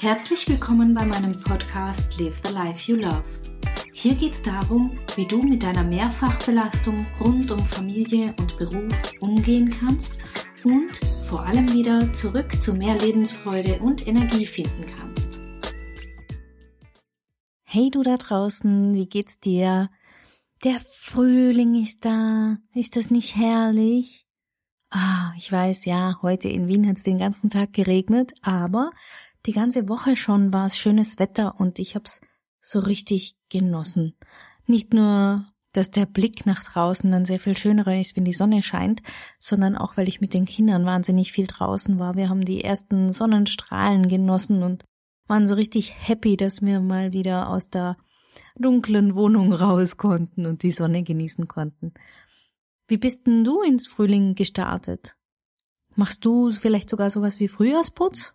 Herzlich 0.00 0.48
willkommen 0.48 0.94
bei 0.94 1.04
meinem 1.04 1.38
Podcast 1.42 2.18
Live 2.18 2.40
the 2.42 2.54
Life 2.54 2.90
You 2.90 2.96
Love. 2.96 3.22
Hier 3.92 4.14
geht 4.14 4.32
es 4.32 4.42
darum, 4.42 4.98
wie 5.14 5.26
du 5.26 5.42
mit 5.42 5.62
deiner 5.62 5.84
Mehrfachbelastung 5.84 7.06
rund 7.20 7.50
um 7.50 7.66
Familie 7.66 8.34
und 8.38 8.56
Beruf 8.56 8.94
umgehen 9.20 9.68
kannst 9.78 10.18
und 10.64 10.96
vor 11.28 11.44
allem 11.44 11.70
wieder 11.74 12.14
zurück 12.14 12.62
zu 12.62 12.72
mehr 12.72 12.96
Lebensfreude 12.96 13.78
und 13.80 14.06
Energie 14.06 14.46
finden 14.46 14.86
kannst. 14.86 15.38
Hey 17.64 17.90
du 17.90 18.02
da 18.02 18.16
draußen, 18.16 18.94
wie 18.94 19.06
geht's 19.06 19.38
dir? 19.38 19.90
Der 20.64 20.80
Frühling 20.80 21.74
ist 21.74 22.06
da. 22.06 22.56
Ist 22.72 22.96
das 22.96 23.10
nicht 23.10 23.36
herrlich? 23.36 24.24
Ah, 24.88 25.34
ich 25.36 25.52
weiß, 25.52 25.84
ja, 25.84 26.16
heute 26.22 26.48
in 26.48 26.66
Wien 26.68 26.88
hat 26.88 26.96
es 26.96 27.04
den 27.04 27.18
ganzen 27.18 27.48
Tag 27.48 27.74
geregnet, 27.74 28.32
aber 28.42 28.90
die 29.46 29.52
ganze 29.52 29.88
Woche 29.88 30.16
schon 30.16 30.52
war 30.52 30.66
es 30.66 30.76
schönes 30.76 31.18
Wetter 31.18 31.58
und 31.58 31.78
ich 31.78 31.94
hab's 31.94 32.20
so 32.60 32.78
richtig 32.78 33.36
genossen. 33.48 34.14
Nicht 34.66 34.92
nur, 34.92 35.46
dass 35.72 35.90
der 35.90 36.06
Blick 36.06 36.46
nach 36.46 36.62
draußen 36.62 37.10
dann 37.10 37.24
sehr 37.24 37.40
viel 37.40 37.56
schönerer 37.56 37.98
ist, 37.98 38.16
wenn 38.16 38.24
die 38.24 38.32
Sonne 38.32 38.62
scheint, 38.62 39.02
sondern 39.38 39.76
auch, 39.76 39.96
weil 39.96 40.08
ich 40.08 40.20
mit 40.20 40.34
den 40.34 40.44
Kindern 40.44 40.84
wahnsinnig 40.84 41.32
viel 41.32 41.46
draußen 41.46 41.98
war. 41.98 42.16
Wir 42.16 42.28
haben 42.28 42.44
die 42.44 42.62
ersten 42.62 43.12
Sonnenstrahlen 43.12 44.08
genossen 44.08 44.62
und 44.62 44.84
waren 45.26 45.46
so 45.46 45.54
richtig 45.54 45.94
happy, 45.96 46.36
dass 46.36 46.60
wir 46.60 46.80
mal 46.80 47.12
wieder 47.12 47.48
aus 47.48 47.70
der 47.70 47.96
dunklen 48.56 49.14
Wohnung 49.14 49.52
raus 49.52 49.96
konnten 49.96 50.46
und 50.46 50.62
die 50.62 50.70
Sonne 50.70 51.02
genießen 51.02 51.48
konnten. 51.48 51.94
Wie 52.88 52.96
bist 52.96 53.26
denn 53.26 53.44
du 53.44 53.62
ins 53.62 53.86
Frühling 53.86 54.34
gestartet? 54.34 55.16
Machst 55.94 56.24
du 56.24 56.50
vielleicht 56.50 56.90
sogar 56.90 57.10
sowas 57.10 57.38
wie 57.40 57.48
Frühjahrsputz? 57.48 58.34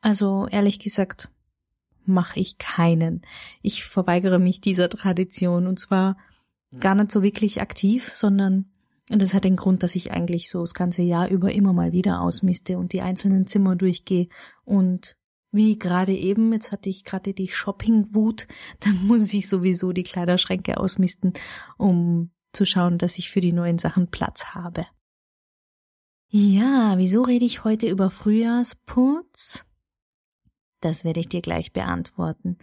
Also 0.00 0.46
ehrlich 0.50 0.78
gesagt, 0.78 1.30
mache 2.04 2.40
ich 2.40 2.58
keinen. 2.58 3.22
Ich 3.62 3.84
verweigere 3.84 4.38
mich 4.38 4.60
dieser 4.60 4.88
Tradition 4.88 5.66
und 5.66 5.78
zwar 5.78 6.16
gar 6.78 6.94
nicht 6.94 7.10
so 7.10 7.22
wirklich 7.22 7.60
aktiv, 7.60 8.12
sondern 8.12 8.70
das 9.08 9.34
hat 9.34 9.44
den 9.44 9.56
Grund, 9.56 9.82
dass 9.82 9.96
ich 9.96 10.12
eigentlich 10.12 10.48
so 10.50 10.60
das 10.60 10.74
ganze 10.74 11.02
Jahr 11.02 11.28
über 11.28 11.52
immer 11.52 11.72
mal 11.72 11.92
wieder 11.92 12.20
ausmiste 12.20 12.78
und 12.78 12.92
die 12.92 13.00
einzelnen 13.00 13.46
Zimmer 13.46 13.74
durchgehe 13.74 14.28
und 14.64 15.16
wie 15.52 15.76
gerade 15.78 16.12
eben, 16.12 16.52
jetzt 16.52 16.70
hatte 16.70 16.88
ich 16.88 17.04
gerade 17.04 17.34
die 17.34 17.48
Shopping-Wut, 17.48 18.46
dann 18.80 19.06
muss 19.06 19.32
ich 19.34 19.48
sowieso 19.48 19.92
die 19.92 20.04
Kleiderschränke 20.04 20.78
ausmisten, 20.78 21.32
um 21.76 22.30
zu 22.52 22.64
schauen, 22.64 22.98
dass 22.98 23.18
ich 23.18 23.30
für 23.30 23.40
die 23.40 23.52
neuen 23.52 23.78
Sachen 23.78 24.08
Platz 24.08 24.46
habe. 24.46 24.86
Ja, 26.28 26.94
wieso 26.96 27.22
rede 27.22 27.44
ich 27.44 27.64
heute 27.64 27.88
über 27.88 28.10
Frühjahrsputz? 28.10 29.66
Das 30.80 31.04
werde 31.04 31.20
ich 31.20 31.28
dir 31.28 31.42
gleich 31.42 31.72
beantworten. 31.72 32.56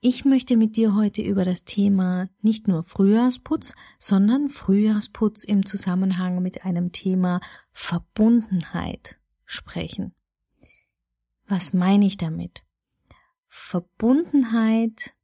Ich 0.00 0.26
möchte 0.26 0.58
mit 0.58 0.76
dir 0.76 0.94
heute 0.94 1.22
über 1.22 1.46
das 1.46 1.64
Thema 1.64 2.28
nicht 2.42 2.68
nur 2.68 2.84
Frühjahrsputz, 2.84 3.74
sondern 3.98 4.50
Frühjahrsputz 4.50 5.44
im 5.44 5.64
Zusammenhang 5.64 6.42
mit 6.42 6.66
einem 6.66 6.92
Thema 6.92 7.40
Verbundenheit 7.72 9.18
sprechen. 9.46 10.14
Was 11.46 11.72
meine 11.72 12.04
ich 12.04 12.18
damit? 12.18 12.64
Verbundenheit, 13.48 15.14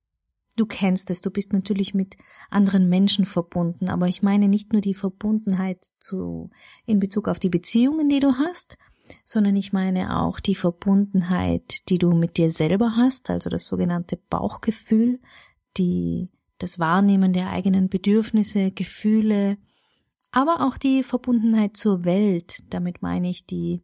du 0.57 0.65
kennst 0.65 1.11
es, 1.11 1.21
du 1.21 1.31
bist 1.31 1.53
natürlich 1.53 1.93
mit 1.93 2.17
anderen 2.49 2.89
Menschen 2.89 3.27
verbunden, 3.27 3.91
aber 3.91 4.09
ich 4.09 4.23
meine 4.23 4.49
nicht 4.49 4.73
nur 4.73 4.81
die 4.81 4.95
Verbundenheit 4.95 5.91
zu, 5.99 6.49
in 6.87 7.01
Bezug 7.01 7.29
auf 7.29 7.39
die 7.39 7.51
Beziehungen, 7.51 8.09
die 8.09 8.21
du 8.21 8.35
hast, 8.39 8.79
sondern 9.25 9.57
ich 9.57 9.73
meine 9.73 10.21
auch 10.21 10.41
die 10.41 10.55
Verbundenheit, 10.55 11.89
die 11.89 11.99
du 11.99 12.13
mit 12.13 12.37
dir 12.37 12.51
selber 12.51 12.97
hast, 12.97 13.31
also 13.31 13.51
das 13.51 13.67
sogenannte 13.67 14.17
Bauchgefühl, 14.17 15.21
die, 15.77 16.29
das 16.59 16.79
Wahrnehmen 16.79 17.33
der 17.33 17.51
eigenen 17.51 17.89
Bedürfnisse, 17.89 18.71
Gefühle, 18.71 19.57
aber 20.33 20.67
auch 20.67 20.79
die 20.79 21.03
Verbundenheit 21.03 21.77
zur 21.77 22.05
Welt, 22.05 22.59
damit 22.71 23.03
meine 23.03 23.29
ich 23.29 23.47
die, 23.47 23.83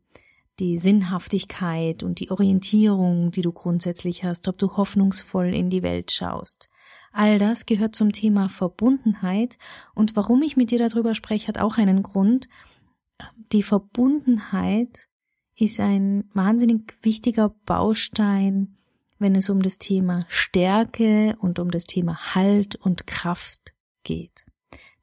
die 0.59 0.79
Sinnhaftigkeit 0.79 2.03
und 2.03 2.21
die 2.21 2.31
Orientierung, 2.31 3.31
die 3.31 3.43
du 3.43 3.53
grundsätzlich 3.53 4.25
hast, 4.25 4.49
ob 4.49 4.57
du 4.59 4.77
hoffnungsvoll 4.77 5.55
in 5.55 5.71
die 5.71 5.83
Welt 5.83 6.13
schaust. 6.13 6.71
All 7.13 7.39
das 7.39 7.67
gehört 7.67 7.97
zum 7.97 8.13
Thema 8.13 8.49
Verbundenheit 8.49 9.59
und 9.95 10.17
warum 10.17 10.43
ich 10.43 10.57
mit 10.57 10.71
dir 10.71 10.79
darüber 10.79 11.15
spreche, 11.15 11.49
hat 11.49 11.59
auch 11.59 11.79
einen 11.79 12.03
Grund. 12.03 12.49
Die 13.53 13.63
Verbundenheit 13.63 15.09
ist 15.59 15.81
ein 15.81 16.29
wahnsinnig 16.35 16.97
wichtiger 17.03 17.49
Baustein, 17.65 18.77
wenn 19.19 19.35
es 19.35 19.49
um 19.49 19.63
das 19.63 19.79
Thema 19.79 20.27
Stärke 20.29 21.37
und 21.41 21.59
um 21.59 21.71
das 21.71 21.85
Thema 21.85 22.35
Halt 22.35 22.77
und 22.77 23.07
Kraft 23.07 23.75
geht. 24.03 24.45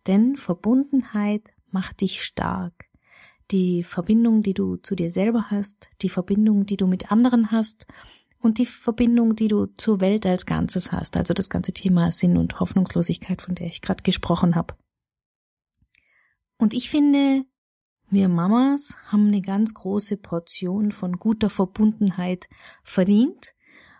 Denn 0.06 0.36
Verbundenheit 0.36 1.54
macht 1.72 2.02
dich 2.02 2.24
stark. 2.24 2.90
Die 3.52 3.84
Verbindung, 3.84 4.44
die 4.44 4.54
du 4.54 4.78
zu 4.78 4.96
dir 4.96 5.12
selber 5.12 5.50
hast, 5.50 5.90
die 6.02 6.10
Verbindung, 6.10 6.66
die 6.66 6.78
du 6.78 6.88
mit 6.88 7.12
anderen 7.12 7.52
hast 7.52 7.88
und 8.40 8.58
die 8.58 8.66
Verbindung, 8.66 9.36
die 9.36 9.48
du 9.48 9.66
zur 9.78 10.02
Welt 10.02 10.26
als 10.26 10.46
Ganzes 10.46 10.92
hast, 10.92 11.18
also 11.18 11.34
das 11.34 11.50
ganze 11.50 11.74
Thema 11.74 12.12
Sinn 12.12 12.38
und 12.38 12.60
Hoffnungslosigkeit, 12.60 13.42
von 13.42 13.56
der 13.56 13.68
ich 13.68 13.82
gerade 13.82 14.04
gesprochen 14.04 14.56
habe. 14.56 14.76
Und 16.58 16.74
ich 16.74 16.90
finde, 16.90 17.46
wir 18.14 18.30
Mamas 18.30 18.96
haben 19.08 19.28
eine 19.28 19.42
ganz 19.42 19.74
große 19.74 20.18
Portion 20.18 20.92
von 20.92 21.18
guter 21.18 21.50
Verbundenheit 21.50 22.48
verdient 22.84 23.56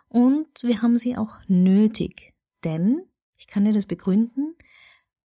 und 0.08 0.48
wir 0.62 0.82
haben 0.82 0.98
sie 0.98 1.18
auch 1.18 1.40
nötig. 1.48 2.34
Denn, 2.64 3.02
ich 3.38 3.48
kann 3.48 3.66
dir 3.66 3.74
das 3.74 3.86
begründen, 3.86 4.56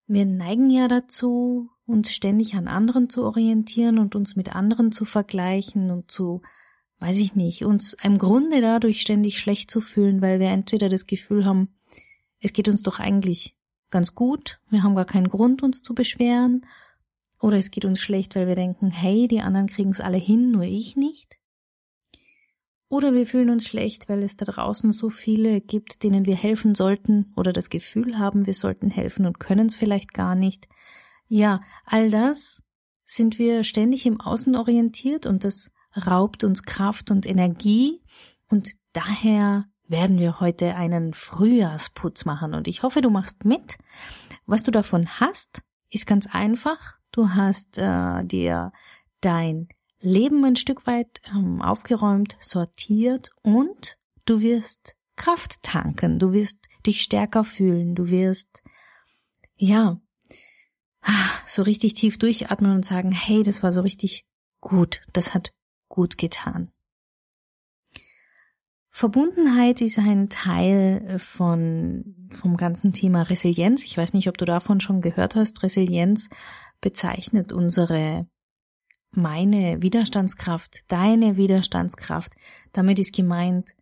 wir 0.07 0.27
neigen 0.27 0.71
ja 0.71 0.89
dazu, 0.89 1.71
uns 1.87 2.13
ständig 2.13 2.55
an 2.55 2.69
anderen 2.69 3.09
zu 3.09 3.25
orientieren 3.25 3.99
und 3.99 4.15
uns 4.15 4.37
mit 4.37 4.55
anderen 4.55 4.93
zu 4.93 5.05
vergleichen 5.05 5.91
und 5.91 6.11
zu, 6.11 6.43
weiß 6.99 7.19
ich 7.19 7.35
nicht, 7.35 7.65
uns 7.65 7.97
im 8.03 8.19
Grunde 8.19 8.61
dadurch 8.61 9.01
ständig 9.01 9.39
schlecht 9.39 9.71
zu 9.71 9.81
fühlen, 9.81 10.21
weil 10.21 10.39
wir 10.39 10.49
entweder 10.49 10.89
das 10.89 11.07
Gefühl 11.07 11.45
haben, 11.45 11.75
es 12.41 12.53
geht 12.53 12.69
uns 12.69 12.83
doch 12.83 13.01
eigentlich 13.01 13.57
ganz 13.91 14.15
gut, 14.15 14.61
wir 14.69 14.83
haben 14.83 14.95
gar 14.95 15.05
keinen 15.05 15.29
Grund, 15.29 15.63
uns 15.63 15.83
zu 15.83 15.95
beschweren, 15.95 16.61
oder 17.41 17.59
es 17.59 17.71
geht 17.71 17.85
uns 17.85 18.01
schlecht, 18.01 18.35
weil 18.35 18.47
wir 18.47 18.55
denken, 18.55 18.91
hey, 18.91 19.29
die 19.29 19.41
anderen 19.41 19.67
kriegen 19.67 19.91
es 19.91 20.01
alle 20.01 20.17
hin, 20.17 20.51
nur 20.51 20.65
ich 20.65 20.97
nicht. 20.97 21.39
Oder 22.89 23.15
wir 23.15 23.27
fühlen 23.27 23.51
uns 23.51 23.67
schlecht, 23.67 24.09
weil 24.09 24.23
es 24.23 24.37
da 24.37 24.45
draußen 24.45 24.93
so 24.93 25.11
viele 25.11 25.61
gibt, 25.61 26.05
denen 26.05 26.25
wir 26.25 26.37
helfen 26.37 26.75
sollten 26.75 27.33
oder 27.37 27.53
das 27.53 27.69
Gefühl 27.69 28.19
haben, 28.19 28.47
wir 28.47 28.55
sollten 28.55 28.91
helfen 28.91 29.27
und 29.27 29.41
können 29.41 29.67
es 29.67 29.77
vielleicht 29.77 30.15
gar 30.15 30.37
nicht. 30.37 30.69
Ja, 31.27 31.63
all 31.85 32.11
das 32.11 32.63
sind 33.05 33.39
wir 33.39 33.65
ständig 33.65 34.07
im 34.07 34.21
Außen 34.21 34.55
orientiert 34.55 35.27
und 35.27 35.43
das 35.43 35.73
raubt 36.07 36.45
uns 36.45 36.63
Kraft 36.63 37.11
und 37.11 37.27
Energie 37.27 38.03
und 38.49 38.73
daher 38.93 39.65
werden 39.89 40.19
wir 40.19 40.41
heute 40.41 40.77
einen 40.77 41.13
Frühjahrsputz 41.15 42.25
machen 42.25 42.55
und 42.55 42.69
ich 42.69 42.83
hoffe, 42.83 43.01
du 43.01 43.11
machst 43.11 43.45
mit. 43.45 43.79
Was 44.47 44.63
du 44.63 44.71
davon 44.71 45.09
hast, 45.21 45.63
ist 45.91 46.07
ganz 46.07 46.27
einfach. 46.27 46.96
Du 47.17 47.31
hast 47.31 47.79
äh, 47.79 48.25
dir 48.27 48.73
dein 49.23 49.69
Leben 50.01 50.45
ein 50.45 50.55
Stück 50.55 50.87
weit 50.87 51.23
ähm, 51.35 51.63
aufgeräumt, 51.63 52.37
sortiert 52.41 53.31
und 53.43 53.97
du 54.27 54.43
wirst 54.43 54.99
Kraft 55.17 55.63
tanken, 55.63 56.19
du 56.19 56.35
wirst 56.35 56.59
dich 56.85 57.01
stärker 57.01 57.43
fühlen, 57.43 57.95
du 57.95 58.11
wirst, 58.11 58.63
ja, 59.57 59.99
so 61.47 61.63
richtig 61.63 61.95
tief 61.95 62.19
durchatmen 62.19 62.73
und 62.73 62.85
sagen, 62.85 63.13
hey, 63.13 63.43
das 63.43 63.63
war 63.63 63.73
so 63.73 63.81
richtig 63.81 64.27
gut, 64.61 65.01
das 65.15 65.33
hat 65.33 65.55
gut 65.89 66.19
getan. 66.19 66.71
Verbundenheit 68.99 69.83
ist 69.83 69.99
ein 69.99 70.31
Teil 70.31 71.19
von, 71.19 72.31
vom 72.31 72.57
ganzen 72.57 72.95
Thema 72.95 73.25
Resilienz. 73.25 73.85
Ich 73.85 73.99
weiß 73.99 74.15
nicht, 74.15 74.27
ob 74.27 74.39
du 74.39 74.47
davon 74.47 74.81
schon 74.81 75.03
gehört 75.03 75.35
hast. 75.35 75.63
Resilienz 75.63 76.31
bezeichnet 76.81 77.53
unsere, 77.53 78.27
meine 79.11 79.83
Widerstandskraft, 79.83 80.81
deine 80.89 81.37
Widerstandskraft. 81.37 82.37
Damit 82.73 82.99
ist 82.99 83.15
gemeint, 83.15 83.77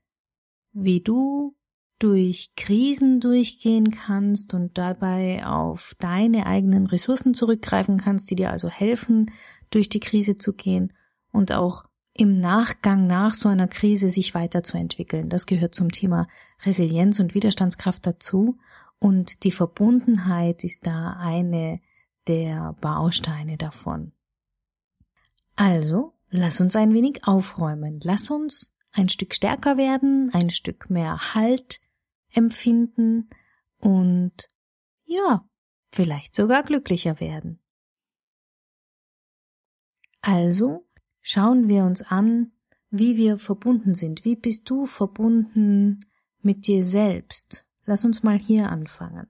wie 0.73 1.01
du 1.01 1.55
durch 2.01 2.51
Krisen 2.57 3.21
durchgehen 3.21 3.93
kannst 3.93 4.53
und 4.53 4.79
dabei 4.79 5.47
auf 5.47 5.95
deine 6.01 6.47
eigenen 6.47 6.89
Ressourcen 6.89 7.35
zurückgreifen 7.35 7.99
kannst, 7.99 8.33
die 8.33 8.35
dir 8.35 8.51
also 8.51 8.69
helfen, 8.69 9.31
durch 9.71 9.89
die 9.89 10.01
Krise 10.01 10.35
zu 10.35 10.55
gehen 10.55 10.93
und 11.31 11.53
auch 11.53 11.85
im 12.15 12.39
Nachgang 12.39 13.07
nach 13.07 13.35
so 13.35 13.49
einer 13.49 13.67
Krise 13.67 14.09
sich 14.09 14.35
weiterzuentwickeln. 14.35 15.29
Das 15.29 15.47
gehört 15.47 15.75
zum 15.75 15.91
Thema 15.91 16.29
Resilienz 16.65 17.19
und 17.19 17.35
Widerstandskraft 17.35 18.07
dazu. 18.07 18.57
Und 19.01 19.43
die 19.43 19.51
Verbundenheit 19.51 20.63
ist 20.63 20.87
da 20.87 21.17
eine 21.19 21.81
der 22.29 22.75
Bausteine 22.81 23.59
davon. 23.59 24.13
Also, 25.57 26.15
lass 26.31 26.61
uns 26.61 26.77
ein 26.77 26.95
wenig 26.95 27.27
aufräumen. 27.27 27.99
Lass 28.03 28.31
uns 28.31 28.73
ein 28.93 29.09
Stück 29.09 29.35
stärker 29.35 29.77
werden, 29.77 30.31
ein 30.33 30.51
Stück 30.51 30.89
mehr 30.89 31.35
Halt 31.35 31.81
empfinden 32.33 33.29
und 33.79 34.49
ja, 35.05 35.49
vielleicht 35.91 36.35
sogar 36.35 36.63
glücklicher 36.63 37.21
werden. 37.21 37.61
Also 40.23 40.87
schauen 41.25 41.69
wir 41.69 41.85
uns 41.85 42.03
an, 42.03 42.53
wie 42.91 43.17
wir 43.17 43.39
verbunden 43.39 43.95
sind. 43.95 44.25
Wie 44.25 44.37
bist 44.37 44.69
du 44.71 44.87
verbunden 44.87 46.05
mit 46.43 46.69
dir 46.69 46.85
selbst? 46.85 47.67
Lass 47.87 48.05
uns 48.05 48.23
mal 48.23 48.39
hier 48.39 48.71
anfangen. 48.71 49.27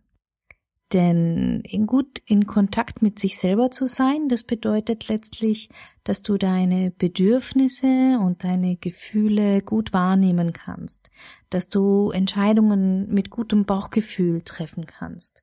Denn 0.92 1.62
in 1.62 1.86
gut 1.86 2.20
in 2.26 2.46
Kontakt 2.46 3.00
mit 3.00 3.18
sich 3.18 3.38
selber 3.38 3.70
zu 3.70 3.86
sein, 3.86 4.28
das 4.28 4.42
bedeutet 4.42 5.08
letztlich, 5.08 5.70
dass 6.02 6.22
du 6.22 6.36
deine 6.36 6.90
Bedürfnisse 6.90 8.18
und 8.20 8.44
deine 8.44 8.76
Gefühle 8.76 9.62
gut 9.62 9.92
wahrnehmen 9.92 10.52
kannst, 10.52 11.10
dass 11.48 11.68
du 11.68 12.10
Entscheidungen 12.10 13.08
mit 13.08 13.30
gutem 13.30 13.64
Bauchgefühl 13.64 14.42
treffen 14.42 14.86
kannst. 14.86 15.42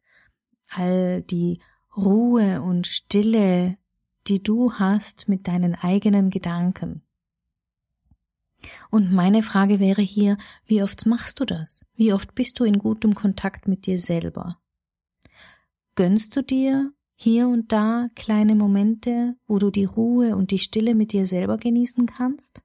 All 0.70 1.22
die 1.22 1.60
Ruhe 1.98 2.62
und 2.62 2.88
Stille, 2.88 3.78
die 4.28 4.42
du 4.42 4.74
hast 4.74 5.28
mit 5.28 5.48
deinen 5.48 5.76
eigenen 5.76 6.30
Gedanken. 6.30 7.02
Und 8.90 9.12
meine 9.12 9.44
Frage 9.44 9.80
wäre 9.80 10.02
hier, 10.02 10.38
wie 10.66 10.84
oft 10.84 11.06
machst 11.06 11.40
du 11.40 11.46
das? 11.46 11.86
Wie 11.96 12.14
oft 12.14 12.36
bist 12.36 12.60
du 12.60 12.64
in 12.64 12.78
gutem 12.78 13.16
Kontakt 13.16 13.68
mit 13.68 13.86
dir 13.86 13.98
selber? 13.98 14.60
Gönnst 15.96 16.36
du 16.36 16.44
dir 16.44 16.94
hier 17.16 17.48
und 17.48 17.72
da 17.72 18.10
kleine 18.16 18.56
Momente, 18.56 19.36
wo 19.48 19.60
du 19.60 19.72
die 19.72 19.86
Ruhe 19.86 20.36
und 20.36 20.52
die 20.52 20.60
Stille 20.60 20.96
mit 20.96 21.12
dir 21.12 21.26
selber 21.26 21.58
genießen 21.58 22.06
kannst? 22.06 22.64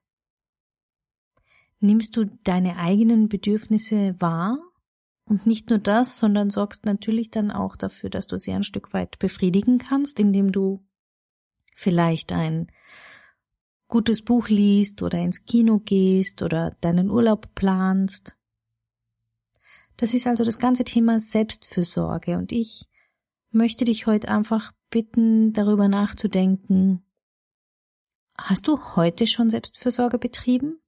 Nimmst 1.79 2.15
du 2.15 2.25
deine 2.43 2.77
eigenen 2.77 3.29
Bedürfnisse 3.29 4.15
wahr? 4.19 4.59
Und 5.25 5.45
nicht 5.45 5.69
nur 5.69 5.79
das, 5.79 6.17
sondern 6.17 6.49
sorgst 6.49 6.85
natürlich 6.85 7.29
dann 7.29 7.51
auch 7.51 7.75
dafür, 7.75 8.09
dass 8.09 8.27
du 8.27 8.37
sie 8.37 8.53
ein 8.53 8.63
Stück 8.63 8.93
weit 8.93 9.19
befriedigen 9.19 9.77
kannst, 9.77 10.19
indem 10.19 10.51
du 10.51 10.86
vielleicht 11.77 12.31
ein 12.31 12.71
gutes 13.87 14.23
Buch 14.23 14.49
liest 14.49 15.03
oder 15.03 15.19
ins 15.19 15.45
Kino 15.45 15.77
gehst 15.77 16.41
oder 16.41 16.75
deinen 16.81 17.11
Urlaub 17.11 17.53
planst. 17.53 18.35
Das 19.95 20.15
ist 20.15 20.25
also 20.25 20.43
das 20.43 20.57
ganze 20.57 20.85
Thema 20.85 21.19
Selbstfürsorge 21.19 22.37
und 22.37 22.51
ich 22.51 22.89
möchte 23.51 23.85
dich 23.85 24.07
heute 24.07 24.27
einfach 24.29 24.73
bitten, 24.89 25.53
darüber 25.53 25.87
nachzudenken. 25.87 27.05
Hast 28.39 28.67
du 28.67 28.95
heute 28.95 29.27
schon 29.27 29.51
Selbstfürsorge 29.51 30.17
betrieben? 30.17 30.79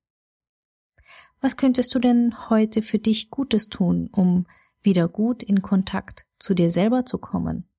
Was 1.40 1.56
könntest 1.56 1.94
du 1.94 2.00
denn 2.00 2.50
heute 2.50 2.82
für 2.82 2.98
dich 2.98 3.30
Gutes 3.30 3.70
tun, 3.70 4.10
um 4.12 4.48
wieder 4.82 5.08
gut 5.08 5.44
in 5.44 5.62
Kontakt 5.62 6.26
zu 6.40 6.56
dir 6.56 6.72
selber 6.72 7.06
zu 7.06 7.20
kommen? 7.20 7.70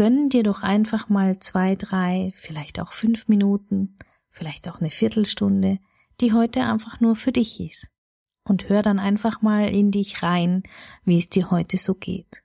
Gönn 0.00 0.30
dir 0.30 0.42
doch 0.42 0.62
einfach 0.62 1.10
mal 1.10 1.40
zwei, 1.40 1.76
drei, 1.76 2.32
vielleicht 2.34 2.80
auch 2.80 2.94
fünf 2.94 3.28
Minuten, 3.28 3.98
vielleicht 4.30 4.66
auch 4.66 4.80
eine 4.80 4.88
Viertelstunde, 4.88 5.78
die 6.22 6.32
heute 6.32 6.62
einfach 6.62 7.00
nur 7.00 7.16
für 7.16 7.32
dich 7.32 7.60
ist. 7.60 7.90
Und 8.42 8.70
hör 8.70 8.80
dann 8.80 8.98
einfach 8.98 9.42
mal 9.42 9.68
in 9.68 9.90
dich 9.90 10.22
rein, 10.22 10.62
wie 11.04 11.18
es 11.18 11.28
dir 11.28 11.50
heute 11.50 11.76
so 11.76 11.94
geht. 11.94 12.42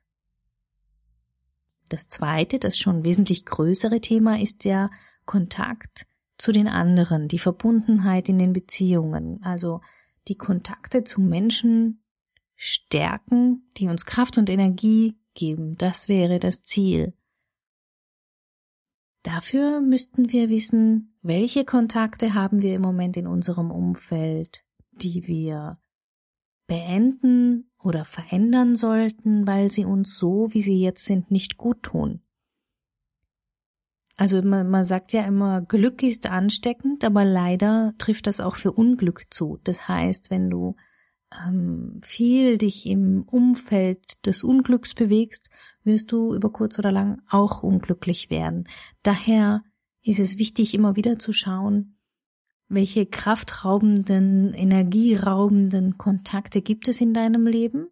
Das 1.88 2.10
zweite, 2.10 2.58
das 2.58 2.76
schon 2.76 3.06
wesentlich 3.06 3.46
größere 3.46 4.02
Thema 4.02 4.38
ist 4.38 4.66
der 4.66 4.90
Kontakt 5.24 6.06
zu 6.36 6.52
den 6.52 6.68
anderen, 6.68 7.26
die 7.26 7.38
Verbundenheit 7.38 8.28
in 8.28 8.38
den 8.38 8.52
Beziehungen, 8.52 9.42
also 9.42 9.80
die 10.28 10.36
Kontakte 10.36 11.04
zu 11.04 11.22
Menschen 11.22 12.04
stärken, 12.54 13.70
die 13.78 13.88
uns 13.88 14.04
Kraft 14.04 14.36
und 14.36 14.50
Energie 14.50 15.18
geben. 15.32 15.78
Das 15.78 16.10
wäre 16.10 16.38
das 16.38 16.62
Ziel. 16.62 17.14
Dafür 19.26 19.80
müssten 19.80 20.30
wir 20.30 20.50
wissen, 20.50 21.18
welche 21.20 21.64
Kontakte 21.64 22.34
haben 22.34 22.62
wir 22.62 22.76
im 22.76 22.82
Moment 22.82 23.16
in 23.16 23.26
unserem 23.26 23.72
Umfeld, 23.72 24.62
die 24.92 25.26
wir 25.26 25.80
beenden 26.68 27.68
oder 27.82 28.04
verändern 28.04 28.76
sollten, 28.76 29.44
weil 29.44 29.72
sie 29.72 29.84
uns 29.84 30.16
so, 30.16 30.46
wie 30.52 30.62
sie 30.62 30.80
jetzt 30.80 31.06
sind, 31.06 31.32
nicht 31.32 31.56
gut 31.56 31.82
tun. 31.82 32.20
Also 34.16 34.42
man, 34.42 34.70
man 34.70 34.84
sagt 34.84 35.12
ja 35.12 35.26
immer, 35.26 35.60
Glück 35.60 36.04
ist 36.04 36.30
ansteckend, 36.30 37.02
aber 37.02 37.24
leider 37.24 37.94
trifft 37.98 38.28
das 38.28 38.38
auch 38.38 38.54
für 38.54 38.70
Unglück 38.70 39.26
zu. 39.30 39.58
Das 39.64 39.88
heißt, 39.88 40.30
wenn 40.30 40.50
du 40.50 40.76
ähm, 41.46 42.00
viel 42.02 42.58
dich 42.58 42.86
im 42.86 43.22
Umfeld 43.22 44.24
des 44.26 44.44
Unglücks 44.44 44.94
bewegst, 44.94 45.50
wirst 45.82 46.12
du 46.12 46.34
über 46.34 46.50
kurz 46.52 46.78
oder 46.78 46.92
lang 46.92 47.22
auch 47.28 47.62
unglücklich 47.62 48.30
werden. 48.30 48.68
Daher 49.02 49.64
ist 50.02 50.20
es 50.20 50.38
wichtig, 50.38 50.74
immer 50.74 50.96
wieder 50.96 51.18
zu 51.18 51.32
schauen, 51.32 51.98
welche 52.68 53.06
kraftraubenden, 53.06 54.52
energieraubenden 54.52 55.98
Kontakte 55.98 56.62
gibt 56.62 56.88
es 56.88 57.00
in 57.00 57.14
deinem 57.14 57.46
Leben 57.46 57.88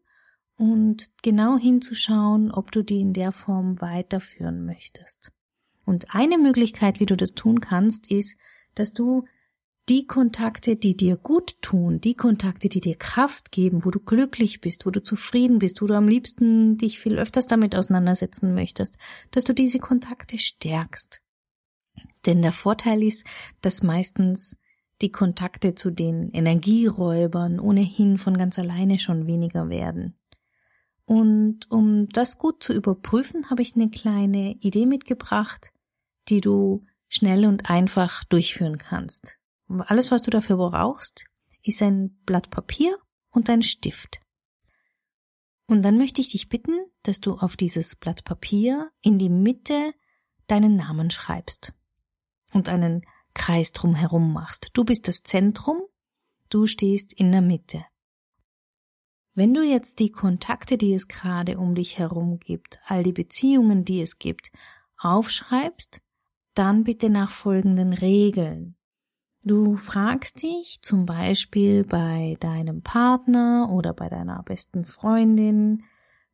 und 0.57 1.11
genau 1.23 1.57
hinzuschauen, 1.57 2.51
ob 2.51 2.73
du 2.73 2.83
die 2.83 3.01
in 3.01 3.13
der 3.13 3.33
Form 3.33 3.81
weiterführen 3.81 4.65
möchtest. 4.65 5.33
Und 5.85 6.15
eine 6.15 6.39
Möglichkeit, 6.39 7.01
wie 7.01 7.07
du 7.07 7.17
das 7.17 7.33
tun 7.33 7.61
kannst, 7.61 8.11
ist, 8.11 8.39
dass 8.75 8.93
du 8.93 9.25
die 9.89 10.07
Kontakte, 10.07 10.77
die 10.77 10.97
dir 10.97 11.17
gut 11.17 11.61
tun, 11.61 12.01
die 12.01 12.15
Kontakte, 12.15 12.69
die 12.69 12.81
dir 12.81 12.97
Kraft 12.97 13.53
geben, 13.53 13.85
wo 13.85 13.91
du 13.91 14.01
glücklich 14.01 14.61
bist, 14.61 14.87
wo 14.87 14.91
du 14.91 15.03
zufrieden 15.03 15.59
bist, 15.59 15.83
wo 15.83 15.87
du 15.87 15.95
am 15.95 16.09
liebsten 16.09 16.79
dich 16.79 16.99
viel 16.99 17.19
öfters 17.19 17.47
damit 17.47 17.77
auseinandersetzen 17.77 18.55
möchtest, 18.55 18.97
dass 19.31 19.45
du 19.45 19.53
diese 19.53 19.79
Kontakte 19.79 20.39
stärkst. 20.39 21.21
Denn 22.25 22.41
der 22.41 22.53
Vorteil 22.53 23.03
ist, 23.03 23.25
dass 23.61 23.83
meistens 23.83 24.57
die 25.03 25.11
Kontakte 25.11 25.75
zu 25.75 25.91
den 25.91 26.31
Energieräubern 26.31 27.61
ohnehin 27.61 28.17
von 28.17 28.39
ganz 28.39 28.59
alleine 28.59 28.99
schon 28.99 29.27
weniger 29.27 29.69
werden. 29.69 30.15
Und 31.05 31.71
um 31.71 32.09
das 32.09 32.39
gut 32.39 32.63
zu 32.63 32.73
überprüfen, 32.73 33.51
habe 33.51 33.61
ich 33.61 33.77
eine 33.77 33.91
kleine 33.91 34.53
Idee 34.61 34.87
mitgebracht, 34.87 35.73
die 36.29 36.41
du 36.41 36.87
schnell 37.09 37.45
und 37.45 37.69
einfach 37.69 38.25
durchführen 38.25 38.79
kannst. 38.79 39.39
Alles, 39.69 40.11
was 40.11 40.23
du 40.23 40.31
dafür 40.31 40.57
brauchst, 40.57 41.25
ist 41.63 41.83
ein 41.83 42.19
Blatt 42.27 42.51
Papier 42.51 42.99
und 43.31 43.49
ein 43.49 43.63
Stift. 43.63 44.21
Und 45.67 45.83
dann 45.83 45.97
möchte 45.97 46.21
ich 46.21 46.31
dich 46.31 46.49
bitten, 46.49 46.79
dass 47.03 47.21
du 47.21 47.35
auf 47.35 47.57
dieses 47.57 47.97
Blatt 47.97 48.25
Papier 48.25 48.91
in 49.01 49.19
die 49.19 49.31
Mitte 49.31 49.95
deinen 50.47 50.77
Namen 50.77 51.11
schreibst 51.11 51.73
und 52.53 52.69
einen 52.69 53.07
Kreis 53.33 53.73
drumherum 53.73 54.33
machst. 54.33 54.71
Du 54.75 54.85
bist 54.85 55.09
das 55.09 55.23
Zentrum, 55.23 55.83
du 56.51 56.67
stehst 56.67 57.13
in 57.13 57.33
der 57.33 57.43
Mitte. 57.43 57.85
Wenn 59.35 59.53
du 59.53 59.63
jetzt 59.63 59.99
die 59.99 60.11
Kontakte, 60.11 60.79
die 60.79 60.95
es 60.95 61.09
gerade 61.09 61.59
um 61.59 61.75
dich 61.75 61.99
herum 61.99 62.39
gibt, 62.39 62.79
all 62.85 63.03
die 63.03 63.13
Beziehungen, 63.13 63.85
die 63.85 64.01
es 64.01 64.19
gibt, 64.19 64.53
aufschreibst, 64.99 66.03
dann 66.55 66.85
bitte 66.85 67.11
nach 67.11 67.31
folgenden 67.31 67.93
Regeln. 67.93 68.77
Du 69.47 69.77
fragst 69.77 70.43
dich 70.43 70.79
zum 70.81 71.05
Beispiel 71.05 71.85
bei 71.85 72.39
deinem 72.41 72.81
Partner 72.81 73.69
oder 73.71 73.93
bei 73.93 74.09
deiner 74.09 74.43
besten 74.43 74.87
Freundin, 74.87 75.83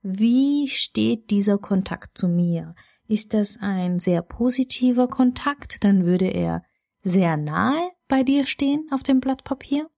wie 0.00 0.68
steht 0.68 1.30
dieser 1.30 1.58
Kontakt 1.58 2.16
zu 2.16 2.28
mir? 2.28 2.76
Ist 3.08 3.34
das 3.34 3.58
ein 3.60 3.98
sehr 3.98 4.22
positiver 4.22 5.08
Kontakt? 5.08 5.82
Dann 5.82 6.04
würde 6.04 6.26
er 6.28 6.62
sehr 7.02 7.36
nahe 7.36 7.90
bei 8.06 8.22
dir 8.22 8.46
stehen 8.46 8.86
auf 8.92 9.02
dem 9.02 9.18
Blatt 9.18 9.42
Papier? 9.42 9.90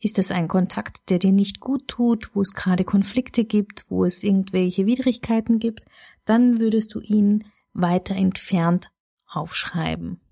Ist 0.00 0.16
das 0.16 0.30
ein 0.30 0.48
Kontakt, 0.48 1.10
der 1.10 1.18
dir 1.18 1.32
nicht 1.32 1.60
gut 1.60 1.86
tut, 1.86 2.34
wo 2.34 2.40
es 2.40 2.54
gerade 2.54 2.84
Konflikte 2.84 3.44
gibt, 3.44 3.84
wo 3.90 4.06
es 4.06 4.22
irgendwelche 4.22 4.86
Widrigkeiten 4.86 5.58
gibt? 5.58 5.84
Dann 6.24 6.60
würdest 6.60 6.94
du 6.94 7.00
ihn 7.00 7.44
weiter 7.74 8.16
entfernt 8.16 8.90
aufschreiben. 9.26 10.22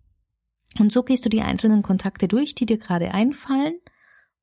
Und 0.78 0.92
so 0.92 1.02
gehst 1.02 1.24
du 1.24 1.28
die 1.28 1.42
einzelnen 1.42 1.82
Kontakte 1.82 2.28
durch, 2.28 2.54
die 2.54 2.66
dir 2.66 2.78
gerade 2.78 3.12
einfallen, 3.12 3.78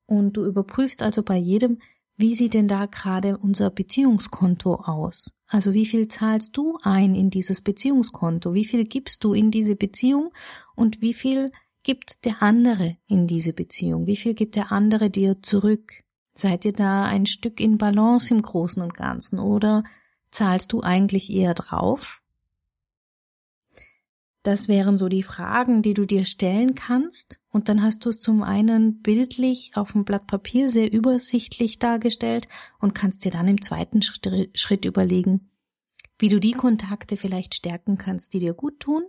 und 0.05 0.37
du 0.37 0.45
überprüfst 0.45 1.01
also 1.01 1.23
bei 1.23 1.37
jedem, 1.37 1.79
wie 2.15 2.35
sieht 2.35 2.53
denn 2.53 2.67
da 2.67 2.85
gerade 2.85 3.37
unser 3.37 3.69
Beziehungskonto 3.69 4.75
aus? 4.75 5.31
Also 5.47 5.73
wie 5.73 5.85
viel 5.85 6.07
zahlst 6.07 6.55
du 6.57 6.77
ein 6.83 7.15
in 7.15 7.29
dieses 7.29 7.61
Beziehungskonto? 7.61 8.53
Wie 8.53 8.65
viel 8.65 8.83
gibst 8.83 9.23
du 9.23 9.33
in 9.33 9.49
diese 9.49 9.75
Beziehung 9.75 10.31
und 10.75 11.01
wie 11.01 11.13
viel 11.13 11.51
gibt 11.83 12.25
der 12.25 12.41
andere 12.41 12.97
in 13.07 13.27
diese 13.27 13.53
Beziehung? 13.53 14.07
Wie 14.07 14.15
viel 14.15 14.33
gibt 14.33 14.55
der 14.55 14.71
andere 14.71 15.09
dir 15.09 15.41
zurück? 15.41 16.03
Seid 16.35 16.65
ihr 16.65 16.73
da 16.73 17.03
ein 17.03 17.25
Stück 17.25 17.59
in 17.59 17.77
Balance 17.77 18.33
im 18.33 18.41
Großen 18.41 18.81
und 18.81 18.93
Ganzen 18.93 19.39
oder 19.39 19.83
zahlst 20.31 20.71
du 20.73 20.81
eigentlich 20.81 21.31
eher 21.31 21.53
drauf 21.53 22.22
Das 24.43 24.67
wären 24.67 24.97
so 24.97 25.07
die 25.07 25.23
Fragen, 25.23 25.81
die 25.81 25.93
du 25.93 26.05
dir 26.05 26.25
stellen 26.25 26.75
kannst. 26.75 27.39
Und 27.49 27.69
dann 27.69 27.81
hast 27.81 28.03
du 28.03 28.09
es 28.09 28.19
zum 28.19 28.43
einen 28.43 29.01
bildlich 29.01 29.71
auf 29.75 29.93
dem 29.93 30.03
Blatt 30.03 30.27
Papier 30.27 30.67
sehr 30.67 30.91
übersichtlich 30.91 31.79
dargestellt 31.79 32.49
und 32.79 32.93
kannst 32.93 33.23
dir 33.23 33.31
dann 33.31 33.47
im 33.47 33.61
zweiten 33.61 34.01
Schritt 34.01 34.83
überlegen, 34.83 35.49
wie 36.19 36.27
du 36.27 36.39
die 36.39 36.51
Kontakte 36.51 37.15
vielleicht 37.15 37.55
stärken 37.55 37.97
kannst, 37.97 38.33
die 38.33 38.39
dir 38.39 38.53
gut 38.53 38.81
tun 38.81 39.03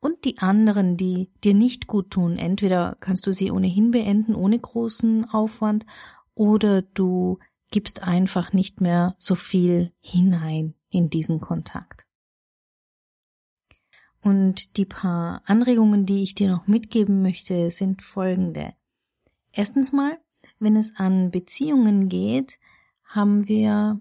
und 0.00 0.24
die 0.24 0.38
anderen, 0.38 0.96
die 0.96 1.30
dir 1.44 1.54
nicht 1.54 1.86
gut 1.86 2.10
tun. 2.10 2.36
Entweder 2.36 2.96
kannst 2.98 3.28
du 3.28 3.32
sie 3.32 3.52
ohnehin 3.52 3.92
beenden, 3.92 4.34
ohne 4.34 4.58
großen 4.58 5.24
Aufwand, 5.30 5.86
oder 6.34 6.82
du 6.82 7.38
gibst 7.70 8.02
einfach 8.02 8.52
nicht 8.52 8.80
mehr 8.80 9.14
so 9.18 9.36
viel 9.36 9.92
hinein 10.00 10.74
in 10.90 11.10
diesen 11.10 11.40
Kontakt. 11.40 12.07
Und 14.22 14.76
die 14.76 14.84
paar 14.84 15.42
Anregungen, 15.46 16.04
die 16.04 16.22
ich 16.22 16.34
dir 16.34 16.48
noch 16.48 16.66
mitgeben 16.66 17.22
möchte, 17.22 17.70
sind 17.70 18.02
folgende. 18.02 18.74
Erstens 19.52 19.92
mal, 19.92 20.18
wenn 20.58 20.76
es 20.76 20.96
an 20.96 21.30
Beziehungen 21.30 22.08
geht, 22.08 22.58
haben 23.04 23.48
wir, 23.48 24.00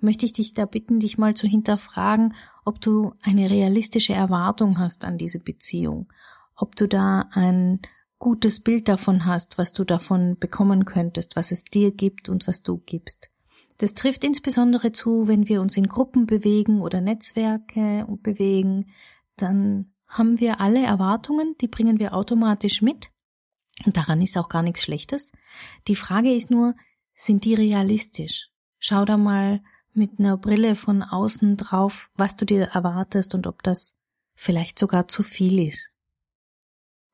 möchte 0.00 0.26
ich 0.26 0.32
dich 0.32 0.54
da 0.54 0.66
bitten, 0.66 0.98
dich 0.98 1.18
mal 1.18 1.34
zu 1.34 1.46
hinterfragen, 1.46 2.34
ob 2.64 2.80
du 2.80 3.14
eine 3.22 3.50
realistische 3.50 4.12
Erwartung 4.12 4.78
hast 4.78 5.04
an 5.04 5.18
diese 5.18 5.38
Beziehung, 5.38 6.12
ob 6.54 6.76
du 6.76 6.86
da 6.86 7.28
ein 7.32 7.80
gutes 8.18 8.60
Bild 8.60 8.88
davon 8.88 9.24
hast, 9.24 9.58
was 9.58 9.72
du 9.72 9.84
davon 9.84 10.36
bekommen 10.38 10.84
könntest, 10.84 11.34
was 11.34 11.50
es 11.50 11.64
dir 11.64 11.90
gibt 11.90 12.28
und 12.28 12.46
was 12.46 12.62
du 12.62 12.78
gibst. 12.78 13.31
Das 13.78 13.94
trifft 13.94 14.24
insbesondere 14.24 14.92
zu, 14.92 15.28
wenn 15.28 15.48
wir 15.48 15.60
uns 15.60 15.76
in 15.76 15.88
Gruppen 15.88 16.26
bewegen 16.26 16.80
oder 16.80 17.00
Netzwerke 17.00 18.06
bewegen, 18.22 18.86
dann 19.36 19.92
haben 20.06 20.40
wir 20.40 20.60
alle 20.60 20.84
Erwartungen, 20.84 21.56
die 21.60 21.68
bringen 21.68 21.98
wir 21.98 22.14
automatisch 22.14 22.82
mit. 22.82 23.10
Und 23.84 23.96
daran 23.96 24.20
ist 24.20 24.36
auch 24.36 24.48
gar 24.48 24.62
nichts 24.62 24.82
Schlechtes. 24.82 25.32
Die 25.88 25.96
Frage 25.96 26.32
ist 26.32 26.50
nur, 26.50 26.74
sind 27.14 27.44
die 27.44 27.54
realistisch? 27.54 28.50
Schau 28.78 29.04
da 29.04 29.16
mal 29.16 29.62
mit 29.94 30.18
einer 30.18 30.36
Brille 30.36 30.76
von 30.76 31.02
außen 31.02 31.56
drauf, 31.56 32.10
was 32.14 32.36
du 32.36 32.44
dir 32.44 32.64
erwartest 32.72 33.34
und 33.34 33.46
ob 33.46 33.62
das 33.62 33.96
vielleicht 34.34 34.78
sogar 34.78 35.08
zu 35.08 35.22
viel 35.22 35.66
ist. 35.66 35.90